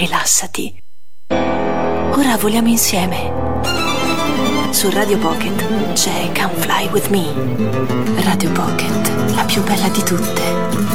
rilassati. 0.00 0.74
Ora 1.28 2.36
voliamo 2.38 2.68
insieme. 2.68 3.58
Su 4.70 4.88
Radio 4.90 5.18
Pocket 5.18 5.92
c'è 5.92 6.32
Come 6.32 6.54
Fly 6.54 6.88
With 6.88 7.08
Me. 7.08 8.22
Radio 8.22 8.50
Pocket, 8.52 9.34
la 9.34 9.44
più 9.44 9.62
bella 9.62 9.88
di 9.88 10.02
tutte. 10.02 10.88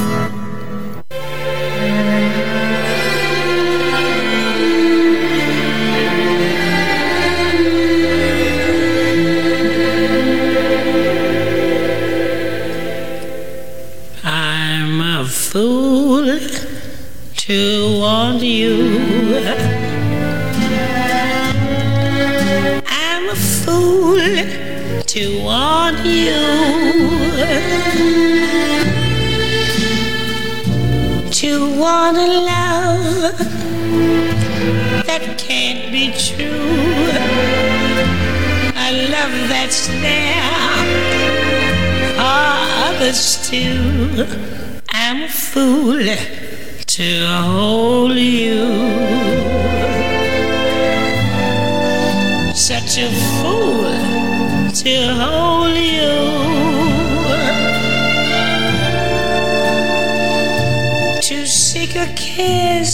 To 17.46 17.85
want 31.86 32.18
a 32.18 32.30
love 32.52 33.38
that 35.08 35.24
can't 35.38 35.92
be 35.92 36.06
true. 36.28 36.82
A 38.86 38.90
love 39.14 39.36
that's 39.52 39.82
there 40.06 40.52
for 42.18 42.48
others 42.88 43.24
too. 43.48 44.26
I'm 44.90 45.24
a 45.24 45.30
fool 45.30 46.02
to 46.96 47.10
hold 47.52 48.16
you. 48.16 48.66
Such 52.72 52.98
a 53.08 53.10
fool 53.38 53.94
to 54.82 54.96
hold 55.22 55.78
you. 55.78 56.25
Kiss, 62.46 62.92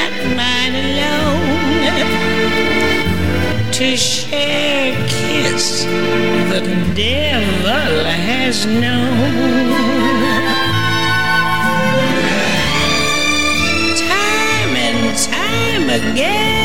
not 0.00 0.14
mine 0.40 0.76
alone. 0.84 1.86
To 3.72 3.88
share 3.96 4.94
a 4.94 5.06
kiss 5.06 5.66
that 6.50 6.64
the 6.70 6.78
devil 6.94 8.04
has 8.28 8.56
known. 8.64 9.68
Time 14.14 14.72
and 14.86 15.02
time 15.34 15.86
again, 16.00 16.55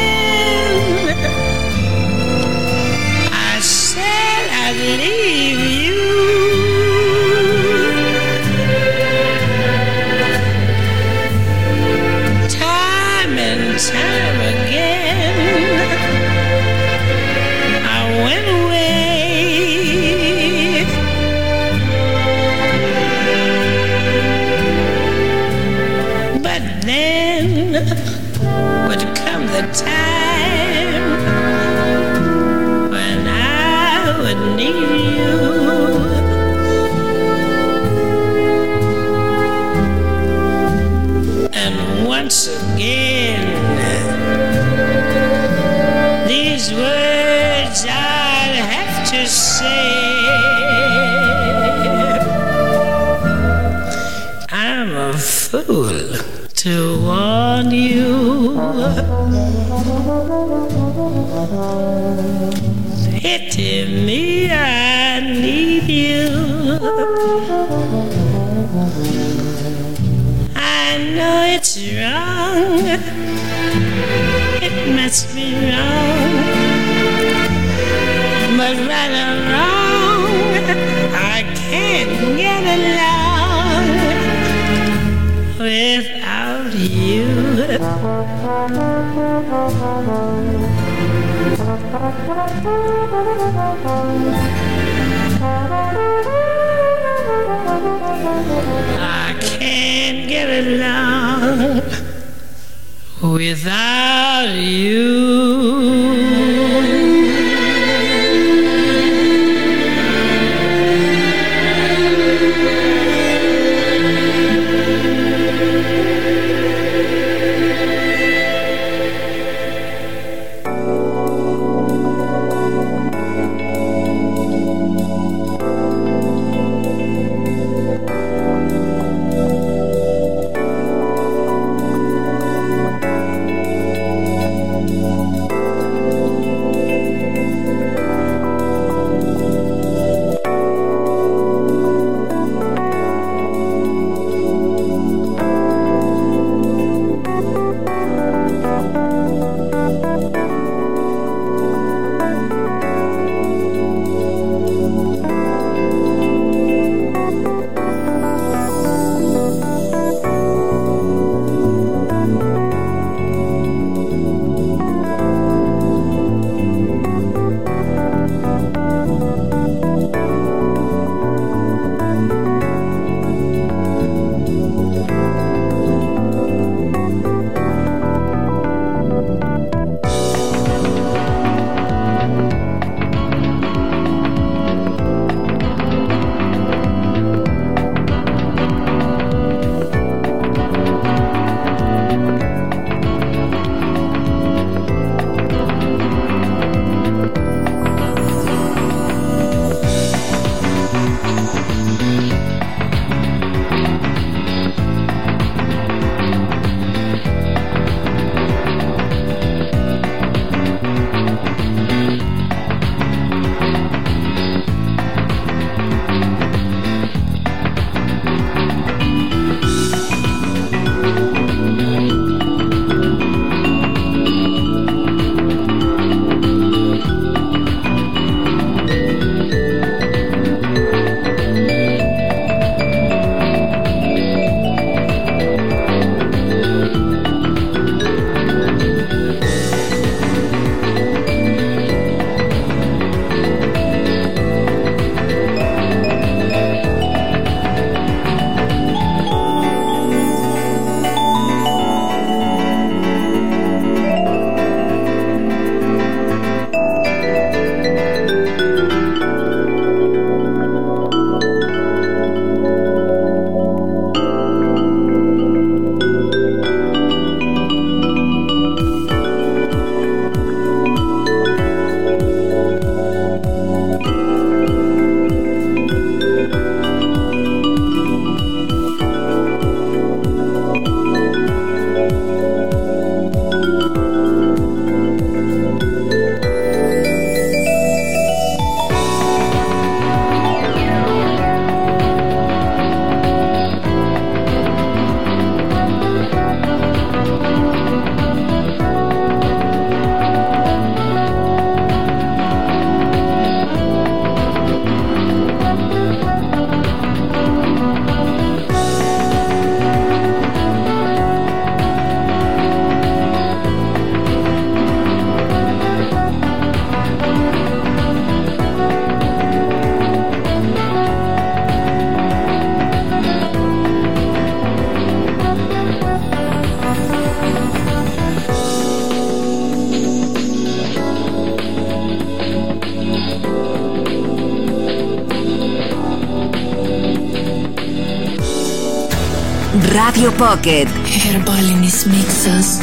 Pocket. 340.42 340.88
Herbal 341.06 341.70
in 341.70 341.82
mis 341.82 342.08
mixes. 342.08 342.80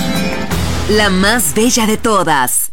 La 0.91 1.11
más 1.11 1.55
bella 1.55 1.89
de 1.89 1.97
todas. 1.97 2.68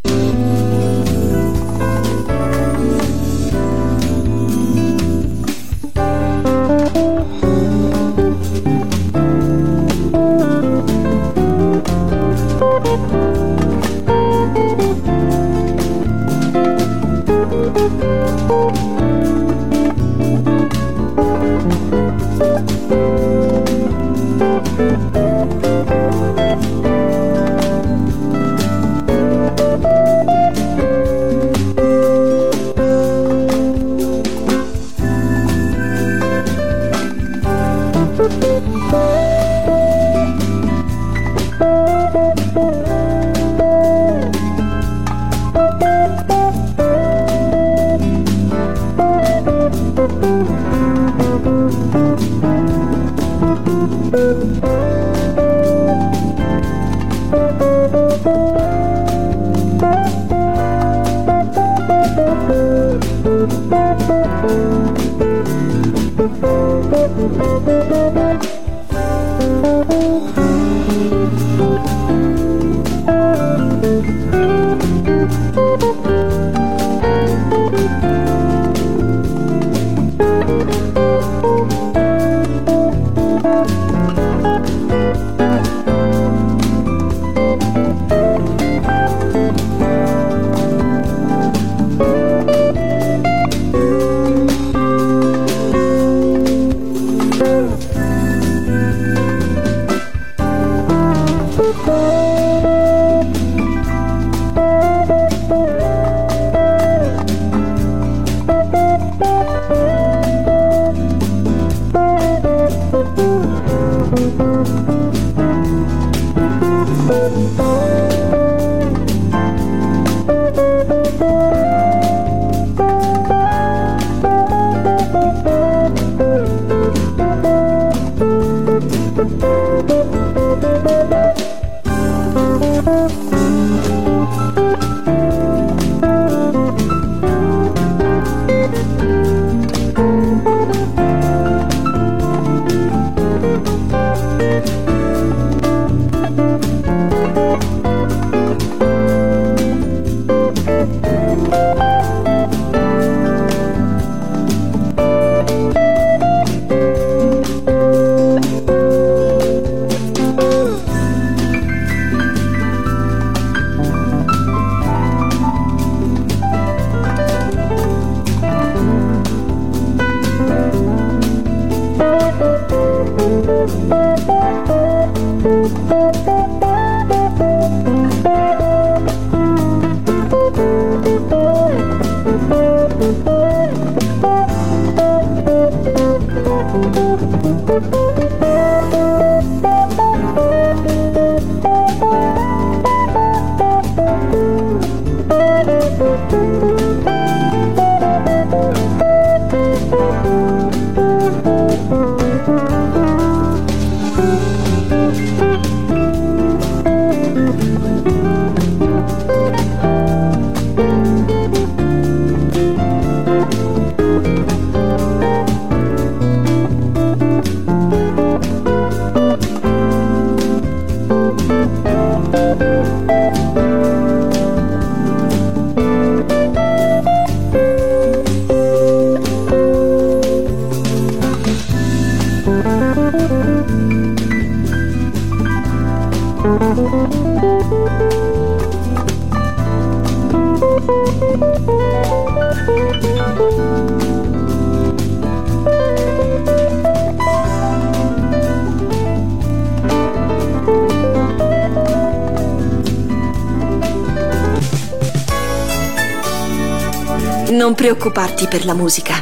Non 257.51 257.73
preoccuparti 257.73 258.47
per 258.47 258.65
la 258.65 258.73
musica. 258.73 259.15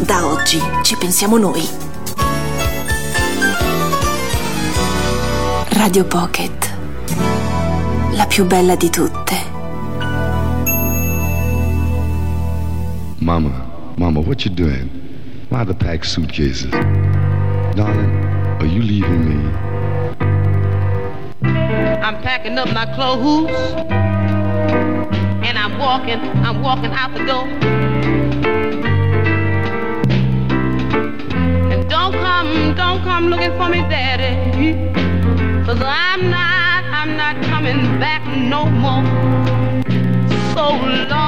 Da 0.00 0.26
oggi 0.26 0.60
ci 0.82 0.96
pensiamo 0.96 1.38
noi. 1.38 1.66
Radio 5.68 6.04
Pocket. 6.04 6.76
La 8.12 8.26
più 8.26 8.44
bella 8.44 8.74
di 8.74 8.90
tutte. 8.90 9.47
Mama, 13.28 13.94
Mama, 13.98 14.22
what 14.22 14.46
you 14.46 14.50
doing? 14.50 14.88
Why 15.50 15.62
the 15.62 15.74
packed 15.74 16.06
suitcases? 16.06 16.70
Darling, 17.76 18.10
are 18.58 18.64
you 18.64 18.80
leaving 18.80 19.28
me? 19.28 19.52
I'm 22.00 22.22
packing 22.22 22.56
up 22.56 22.72
my 22.72 22.86
clothes 22.94 23.50
and 25.44 25.58
I'm 25.58 25.78
walking, 25.78 26.18
I'm 26.42 26.62
walking 26.62 26.90
out 26.90 27.12
the 27.12 27.26
door. 27.26 27.46
And 31.70 31.86
don't 31.90 32.14
call 32.78 32.98
come 33.00 33.26
looking 33.26 33.54
for 33.58 33.68
me, 33.68 33.80
Daddy. 33.90 34.72
Cause 35.66 35.82
I'm 35.82 36.30
not, 36.30 36.82
I'm 36.98 37.14
not 37.14 37.36
coming 37.44 38.00
back 38.00 38.26
no 38.26 38.64
more. 38.70 39.04
So 40.54 40.70
long. 41.10 41.27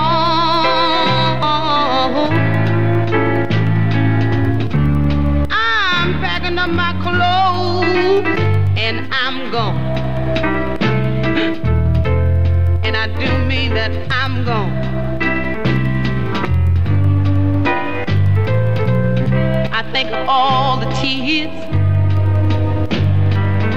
I'm 5.51 6.21
packing 6.21 6.59
up 6.59 6.71
my 6.71 6.93
clothes 7.03 8.27
and 8.77 9.09
I'm 9.13 9.51
gone. 9.53 9.77
And 12.85 12.97
I 12.97 13.07
do 13.07 13.45
mean 13.47 13.75
that 13.75 13.93
I'm 14.11 14.45
gone. 14.45 14.73
I 19.73 19.83
think 19.93 20.11
of 20.11 20.29
all 20.29 20.81
the 20.81 20.91
tears, 21.01 21.53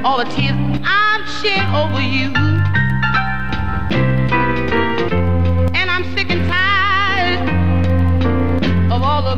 all 0.04 0.18
the 0.18 0.26
tears 0.26 0.56
I've 0.84 1.30
shed 1.30 1.66
over 1.76 2.02
you. 2.02 2.53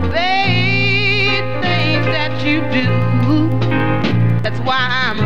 Things 0.01 2.05
that 2.07 2.31
you 2.45 2.61
do. 2.71 3.49
That's 4.41 4.59
why 4.59 4.77
I'm 4.77 5.19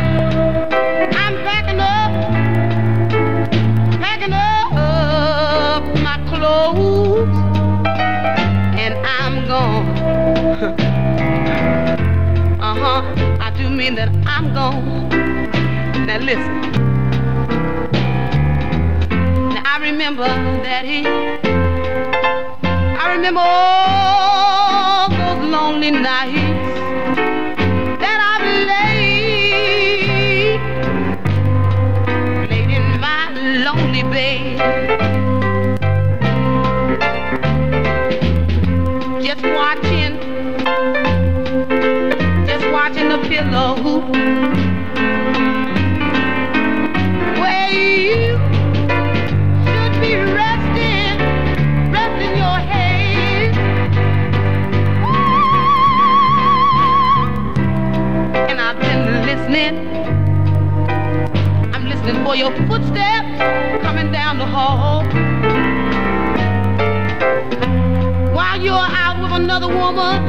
I'm 1.14 1.34
packing 1.44 1.80
up, 1.80 2.12
packing 4.00 4.32
up 4.32 4.72
my 6.02 6.18
clothes, 6.28 7.28
and 8.78 8.94
I'm 9.06 9.46
gone. 9.46 9.86
Uh-huh, 12.62 13.02
I 13.40 13.50
do 13.56 13.68
mean 13.68 13.94
that 13.96 14.08
I'm 14.26 14.52
gone. 14.54 15.08
Now 16.06 16.18
listen. 16.18 16.60
Now 19.48 19.62
I 19.64 19.78
remember 19.80 20.28
that 20.62 20.84
he 20.84 21.02
I 23.10 23.14
remember 23.16 23.40
all 23.42 25.08
those 25.10 25.42
lonely 25.50 25.90
nights 25.90 26.38
that 27.98 28.18
I've 28.30 28.46
laid 28.70 30.60
laid 32.48 32.70
in 32.70 33.00
my 33.00 33.30
lonely 33.66 34.04
bed. 34.04 34.58
Just 39.24 39.42
watching 39.42 40.14
just 42.46 42.64
watching 42.70 43.08
the 43.08 43.18
pillow 43.28 44.69
another 69.62 69.76
woman 69.76 70.22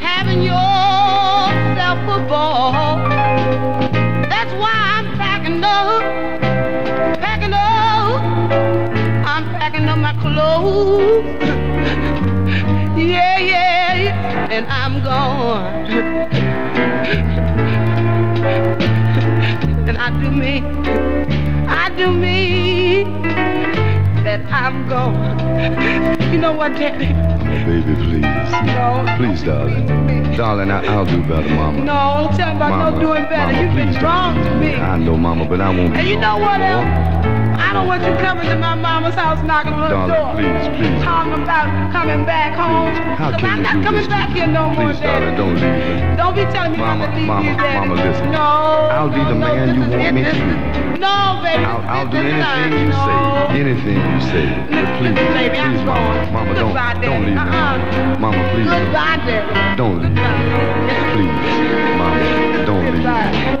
having 0.00 0.42
yourself 0.42 1.98
a 2.08 2.18
ball. 2.26 2.96
That's 4.30 4.52
why 4.54 4.72
I'm 4.72 5.06
packing 5.18 5.62
up, 5.62 6.00
packing 7.20 7.52
up. 7.52 8.22
I'm 9.26 9.44
packing 9.58 9.86
up 9.86 9.98
my 9.98 10.14
clothes. 10.22 11.24
yeah, 12.96 13.38
yeah, 13.38 14.48
and 14.50 14.66
I'm 14.66 15.02
gone. 15.04 15.90
and 19.88 19.98
I 19.98 20.10
do 20.22 20.30
mean, 20.30 20.64
I 21.68 21.90
do 21.98 22.12
mean 22.12 23.22
that 24.24 24.40
I'm 24.50 24.88
gone. 24.88 26.09
You 26.30 26.38
know 26.38 26.52
what, 26.52 26.72
Daddy? 26.74 27.10
Baby, 27.66 27.94
please. 27.96 28.22
No. 28.70 29.04
Please, 29.18 29.42
darling. 29.42 29.86
Darling, 30.36 30.70
I, 30.70 30.84
I'll 30.86 31.04
do 31.04 31.20
better, 31.22 31.48
mama. 31.48 31.82
No, 31.84 32.30
tell 32.36 32.50
me 32.50 32.56
about 32.56 32.70
Mama, 32.70 32.90
no 32.92 33.00
doing 33.00 33.24
better. 33.24 33.52
Mama, 33.52 33.62
You've 33.62 33.72
please 33.74 33.94
been 33.96 34.04
wrong 34.04 34.34
to 34.44 34.50
me. 34.56 34.74
I 34.76 34.96
know, 34.98 35.16
mama, 35.16 35.44
but 35.44 35.60
I 35.60 35.68
won't 35.74 35.92
be 35.92 35.98
And 36.00 36.08
you 36.08 36.16
know 36.18 36.38
what 36.38 36.60
else? 36.60 36.84
more. 36.86 37.58
I 37.60 37.72
don't 37.72 37.86
want 37.86 38.02
you 38.04 38.14
coming 38.24 38.46
to 38.48 38.56
my 38.56 38.74
mama's 38.74 39.14
house 39.14 39.42
knocking 39.44 39.72
on 39.74 39.90
her 39.90 39.90
Darling, 39.90 40.14
door. 40.14 40.32
please, 40.38 40.68
please. 40.78 41.02
Talking 41.02 41.42
about 41.42 41.66
coming 41.92 42.24
back 42.24 42.54
home. 42.54 42.94
How 43.18 43.30
'Cause 43.32 43.40
can 43.40 43.50
I'm 43.50 43.56
you 43.58 43.62
not 43.64 43.74
do 43.74 43.82
coming 43.82 44.00
this 44.00 44.08
back 44.08 44.30
here 44.30 44.46
no 44.46 44.70
more, 44.70 44.90
Please, 44.94 45.00
darling, 45.00 45.34
Daddy. 45.34 45.36
don't 45.36 45.54
leave 45.58 45.82
me. 45.82 46.16
Don't 46.16 46.34
be 46.36 46.44
telling 46.54 46.72
me 46.72 46.78
Mama, 46.78 47.04
I'm 47.04 47.10
to 47.10 47.16
leave 47.18 47.26
mama, 47.26 47.50
you, 47.50 47.56
Daddy. 47.56 47.88
mama, 47.88 47.94
listen. 48.06 48.30
No. 48.30 48.38
I'll 48.94 49.10
be 49.10 49.18
the 49.18 49.34
no, 49.34 49.46
man 49.50 49.74
you 49.74 49.80
want 49.82 50.14
me 50.14 50.22
to 50.24 50.89
No, 51.00 51.40
baby. 51.42 51.64
I'll, 51.64 51.80
I'll 51.88 52.10
do 52.10 52.18
anything 52.18 52.44
time. 52.44 52.72
you 52.76 52.92
no. 52.92 53.00
say. 53.08 53.60
Anything 53.60 53.96
you 53.96 54.20
say. 54.20 54.46
But 54.68 54.86
please, 55.00 55.14
baby, 55.16 55.56
please, 55.56 55.82
mama, 55.88 56.30
mama, 56.30 56.54
don't, 56.54 56.68
Goodbye, 56.68 57.00
don't 57.00 57.24
leave 57.24 57.34
me. 57.34 57.40
Uh-uh. 57.40 58.18
Mama, 58.20 58.40
please, 58.52 58.66
don't, 58.68 58.84
Goodbye, 58.84 59.16
Daddy. 59.24 59.76
don't 59.80 60.02
leave 60.02 60.12
me. 60.12 60.20
Please, 61.16 61.40
mama, 61.96 62.66
don't 62.66 62.84
leave 62.92 63.59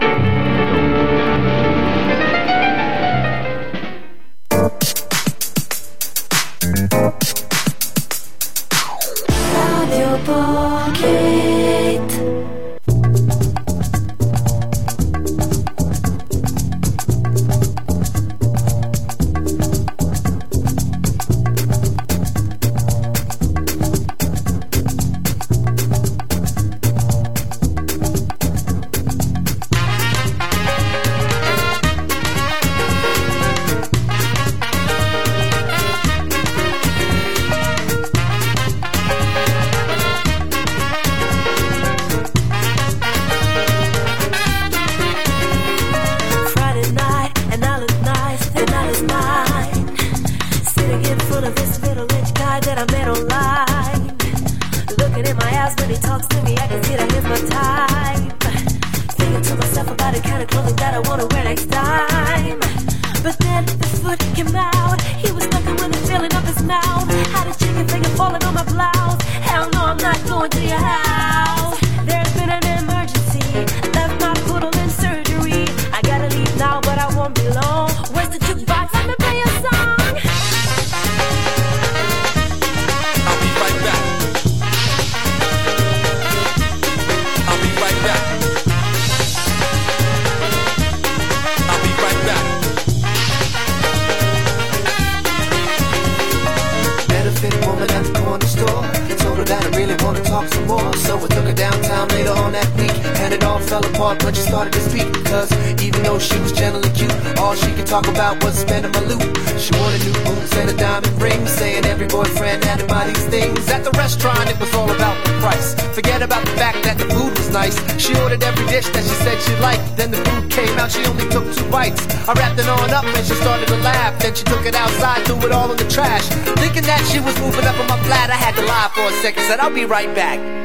boyfriend 112.20 112.60
buy 112.86 113.06
these 113.06 113.26
things. 113.26 113.68
At 113.70 113.84
the 113.84 113.92
restaurant, 113.96 114.50
it 114.50 114.58
was 114.60 114.74
all 114.74 114.90
about 114.90 115.16
the 115.24 115.32
price. 115.40 115.74
Forget 115.94 116.20
about 116.22 116.44
the 116.44 116.54
fact 116.62 116.82
that 116.84 116.98
the 116.98 117.06
food 117.14 117.32
was 117.38 117.48
nice. 117.50 117.76
She 118.02 118.12
ordered 118.20 118.42
every 118.42 118.66
dish 118.66 118.88
that 118.90 119.04
she 119.08 119.16
said 119.24 119.36
she 119.40 119.54
liked. 119.62 119.96
Then 119.96 120.10
the 120.10 120.20
food 120.26 120.50
came 120.50 120.76
out, 120.78 120.90
she 120.90 121.04
only 121.06 121.26
took 121.30 121.46
two 121.54 121.68
bites. 121.70 122.02
I 122.28 122.32
wrapped 122.34 122.58
it 122.58 122.68
on 122.68 122.90
up 122.90 123.04
and 123.04 123.24
she 123.24 123.34
started 123.34 123.68
to 123.68 123.76
laugh. 123.76 124.18
Then 124.20 124.34
she 124.34 124.44
took 124.44 124.66
it 124.66 124.74
outside, 124.74 125.24
threw 125.24 125.40
it 125.46 125.52
all 125.52 125.70
in 125.70 125.78
the 125.78 125.88
trash. 125.88 126.26
Thinking 126.60 126.84
that 126.84 127.02
she 127.10 127.20
was 127.20 127.38
moving 127.40 127.64
up 127.64 127.78
on 127.80 127.86
my 127.86 127.98
flat, 128.04 128.28
I 128.28 128.36
had 128.36 128.54
to 128.56 128.64
lie 128.66 128.90
for 128.94 129.06
a 129.06 129.12
second. 129.22 129.44
Said 129.44 129.60
I'll 129.60 129.74
be 129.74 129.86
right 129.86 130.12
back. 130.14 130.59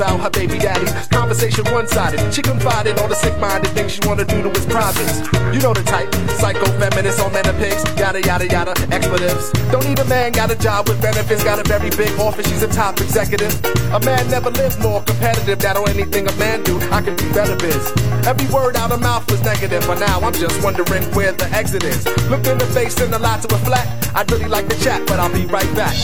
About 0.00 0.18
her 0.18 0.30
baby 0.30 0.58
daddy. 0.58 0.86
Conversation 1.10 1.64
one 1.72 1.86
sided. 1.86 2.32
She 2.32 2.40
confided 2.40 2.98
all 2.98 3.08
the 3.08 3.14
sick 3.14 3.36
minded 3.38 3.70
things 3.72 3.92
she 3.92 4.00
wanna 4.08 4.24
do 4.24 4.42
to 4.42 4.48
his 4.48 4.64
privates. 4.64 5.20
You 5.52 5.60
know 5.60 5.74
the 5.74 5.84
type. 5.84 6.08
Psycho 6.40 6.64
feminist 6.80 7.20
on 7.20 7.32
men 7.32 7.46
and 7.46 7.58
pigs. 7.58 7.84
Yada 8.00 8.20
yada 8.22 8.46
yada. 8.46 8.72
Expletives. 8.90 9.52
Don't 9.70 9.86
need 9.86 9.98
a 9.98 10.04
man, 10.06 10.32
got 10.32 10.50
a 10.50 10.56
job 10.56 10.88
with 10.88 11.02
benefits. 11.02 11.44
Got 11.44 11.58
a 11.60 11.64
very 11.68 11.90
big 11.90 12.18
office, 12.18 12.48
she's 12.48 12.62
a 12.62 12.68
top 12.68 12.98
executive. 13.00 13.52
A 13.92 14.00
man 14.00 14.26
never 14.30 14.50
lives 14.50 14.78
more 14.78 15.02
competitive. 15.02 15.58
That 15.58 15.76
or 15.76 15.88
anything 15.90 16.26
a 16.26 16.32
man 16.36 16.62
do, 16.62 16.80
I 16.90 17.02
could 17.02 17.16
do 17.16 17.28
better 17.34 17.56
biz. 17.56 17.92
Every 18.26 18.48
word 18.48 18.76
out 18.76 18.92
of 18.92 19.00
mouth 19.00 19.30
was 19.30 19.42
negative, 19.42 19.84
but 19.86 19.98
now 20.00 20.20
I'm 20.20 20.32
just 20.32 20.62
wondering 20.64 21.04
where 21.12 21.32
the 21.32 21.48
exit 21.52 21.84
is. 21.84 22.06
Looked 22.30 22.46
in 22.46 22.56
the 22.56 22.66
face 22.66 22.98
and 23.00 23.12
a 23.14 23.18
lot 23.18 23.42
to 23.42 23.54
a 23.54 23.58
flat. 23.58 23.86
I'd 24.14 24.30
really 24.30 24.48
like 24.48 24.66
to 24.68 24.80
chat, 24.80 25.06
but 25.06 25.20
I'll 25.20 25.32
be 25.32 25.44
right 25.44 25.72
back. 25.74 25.94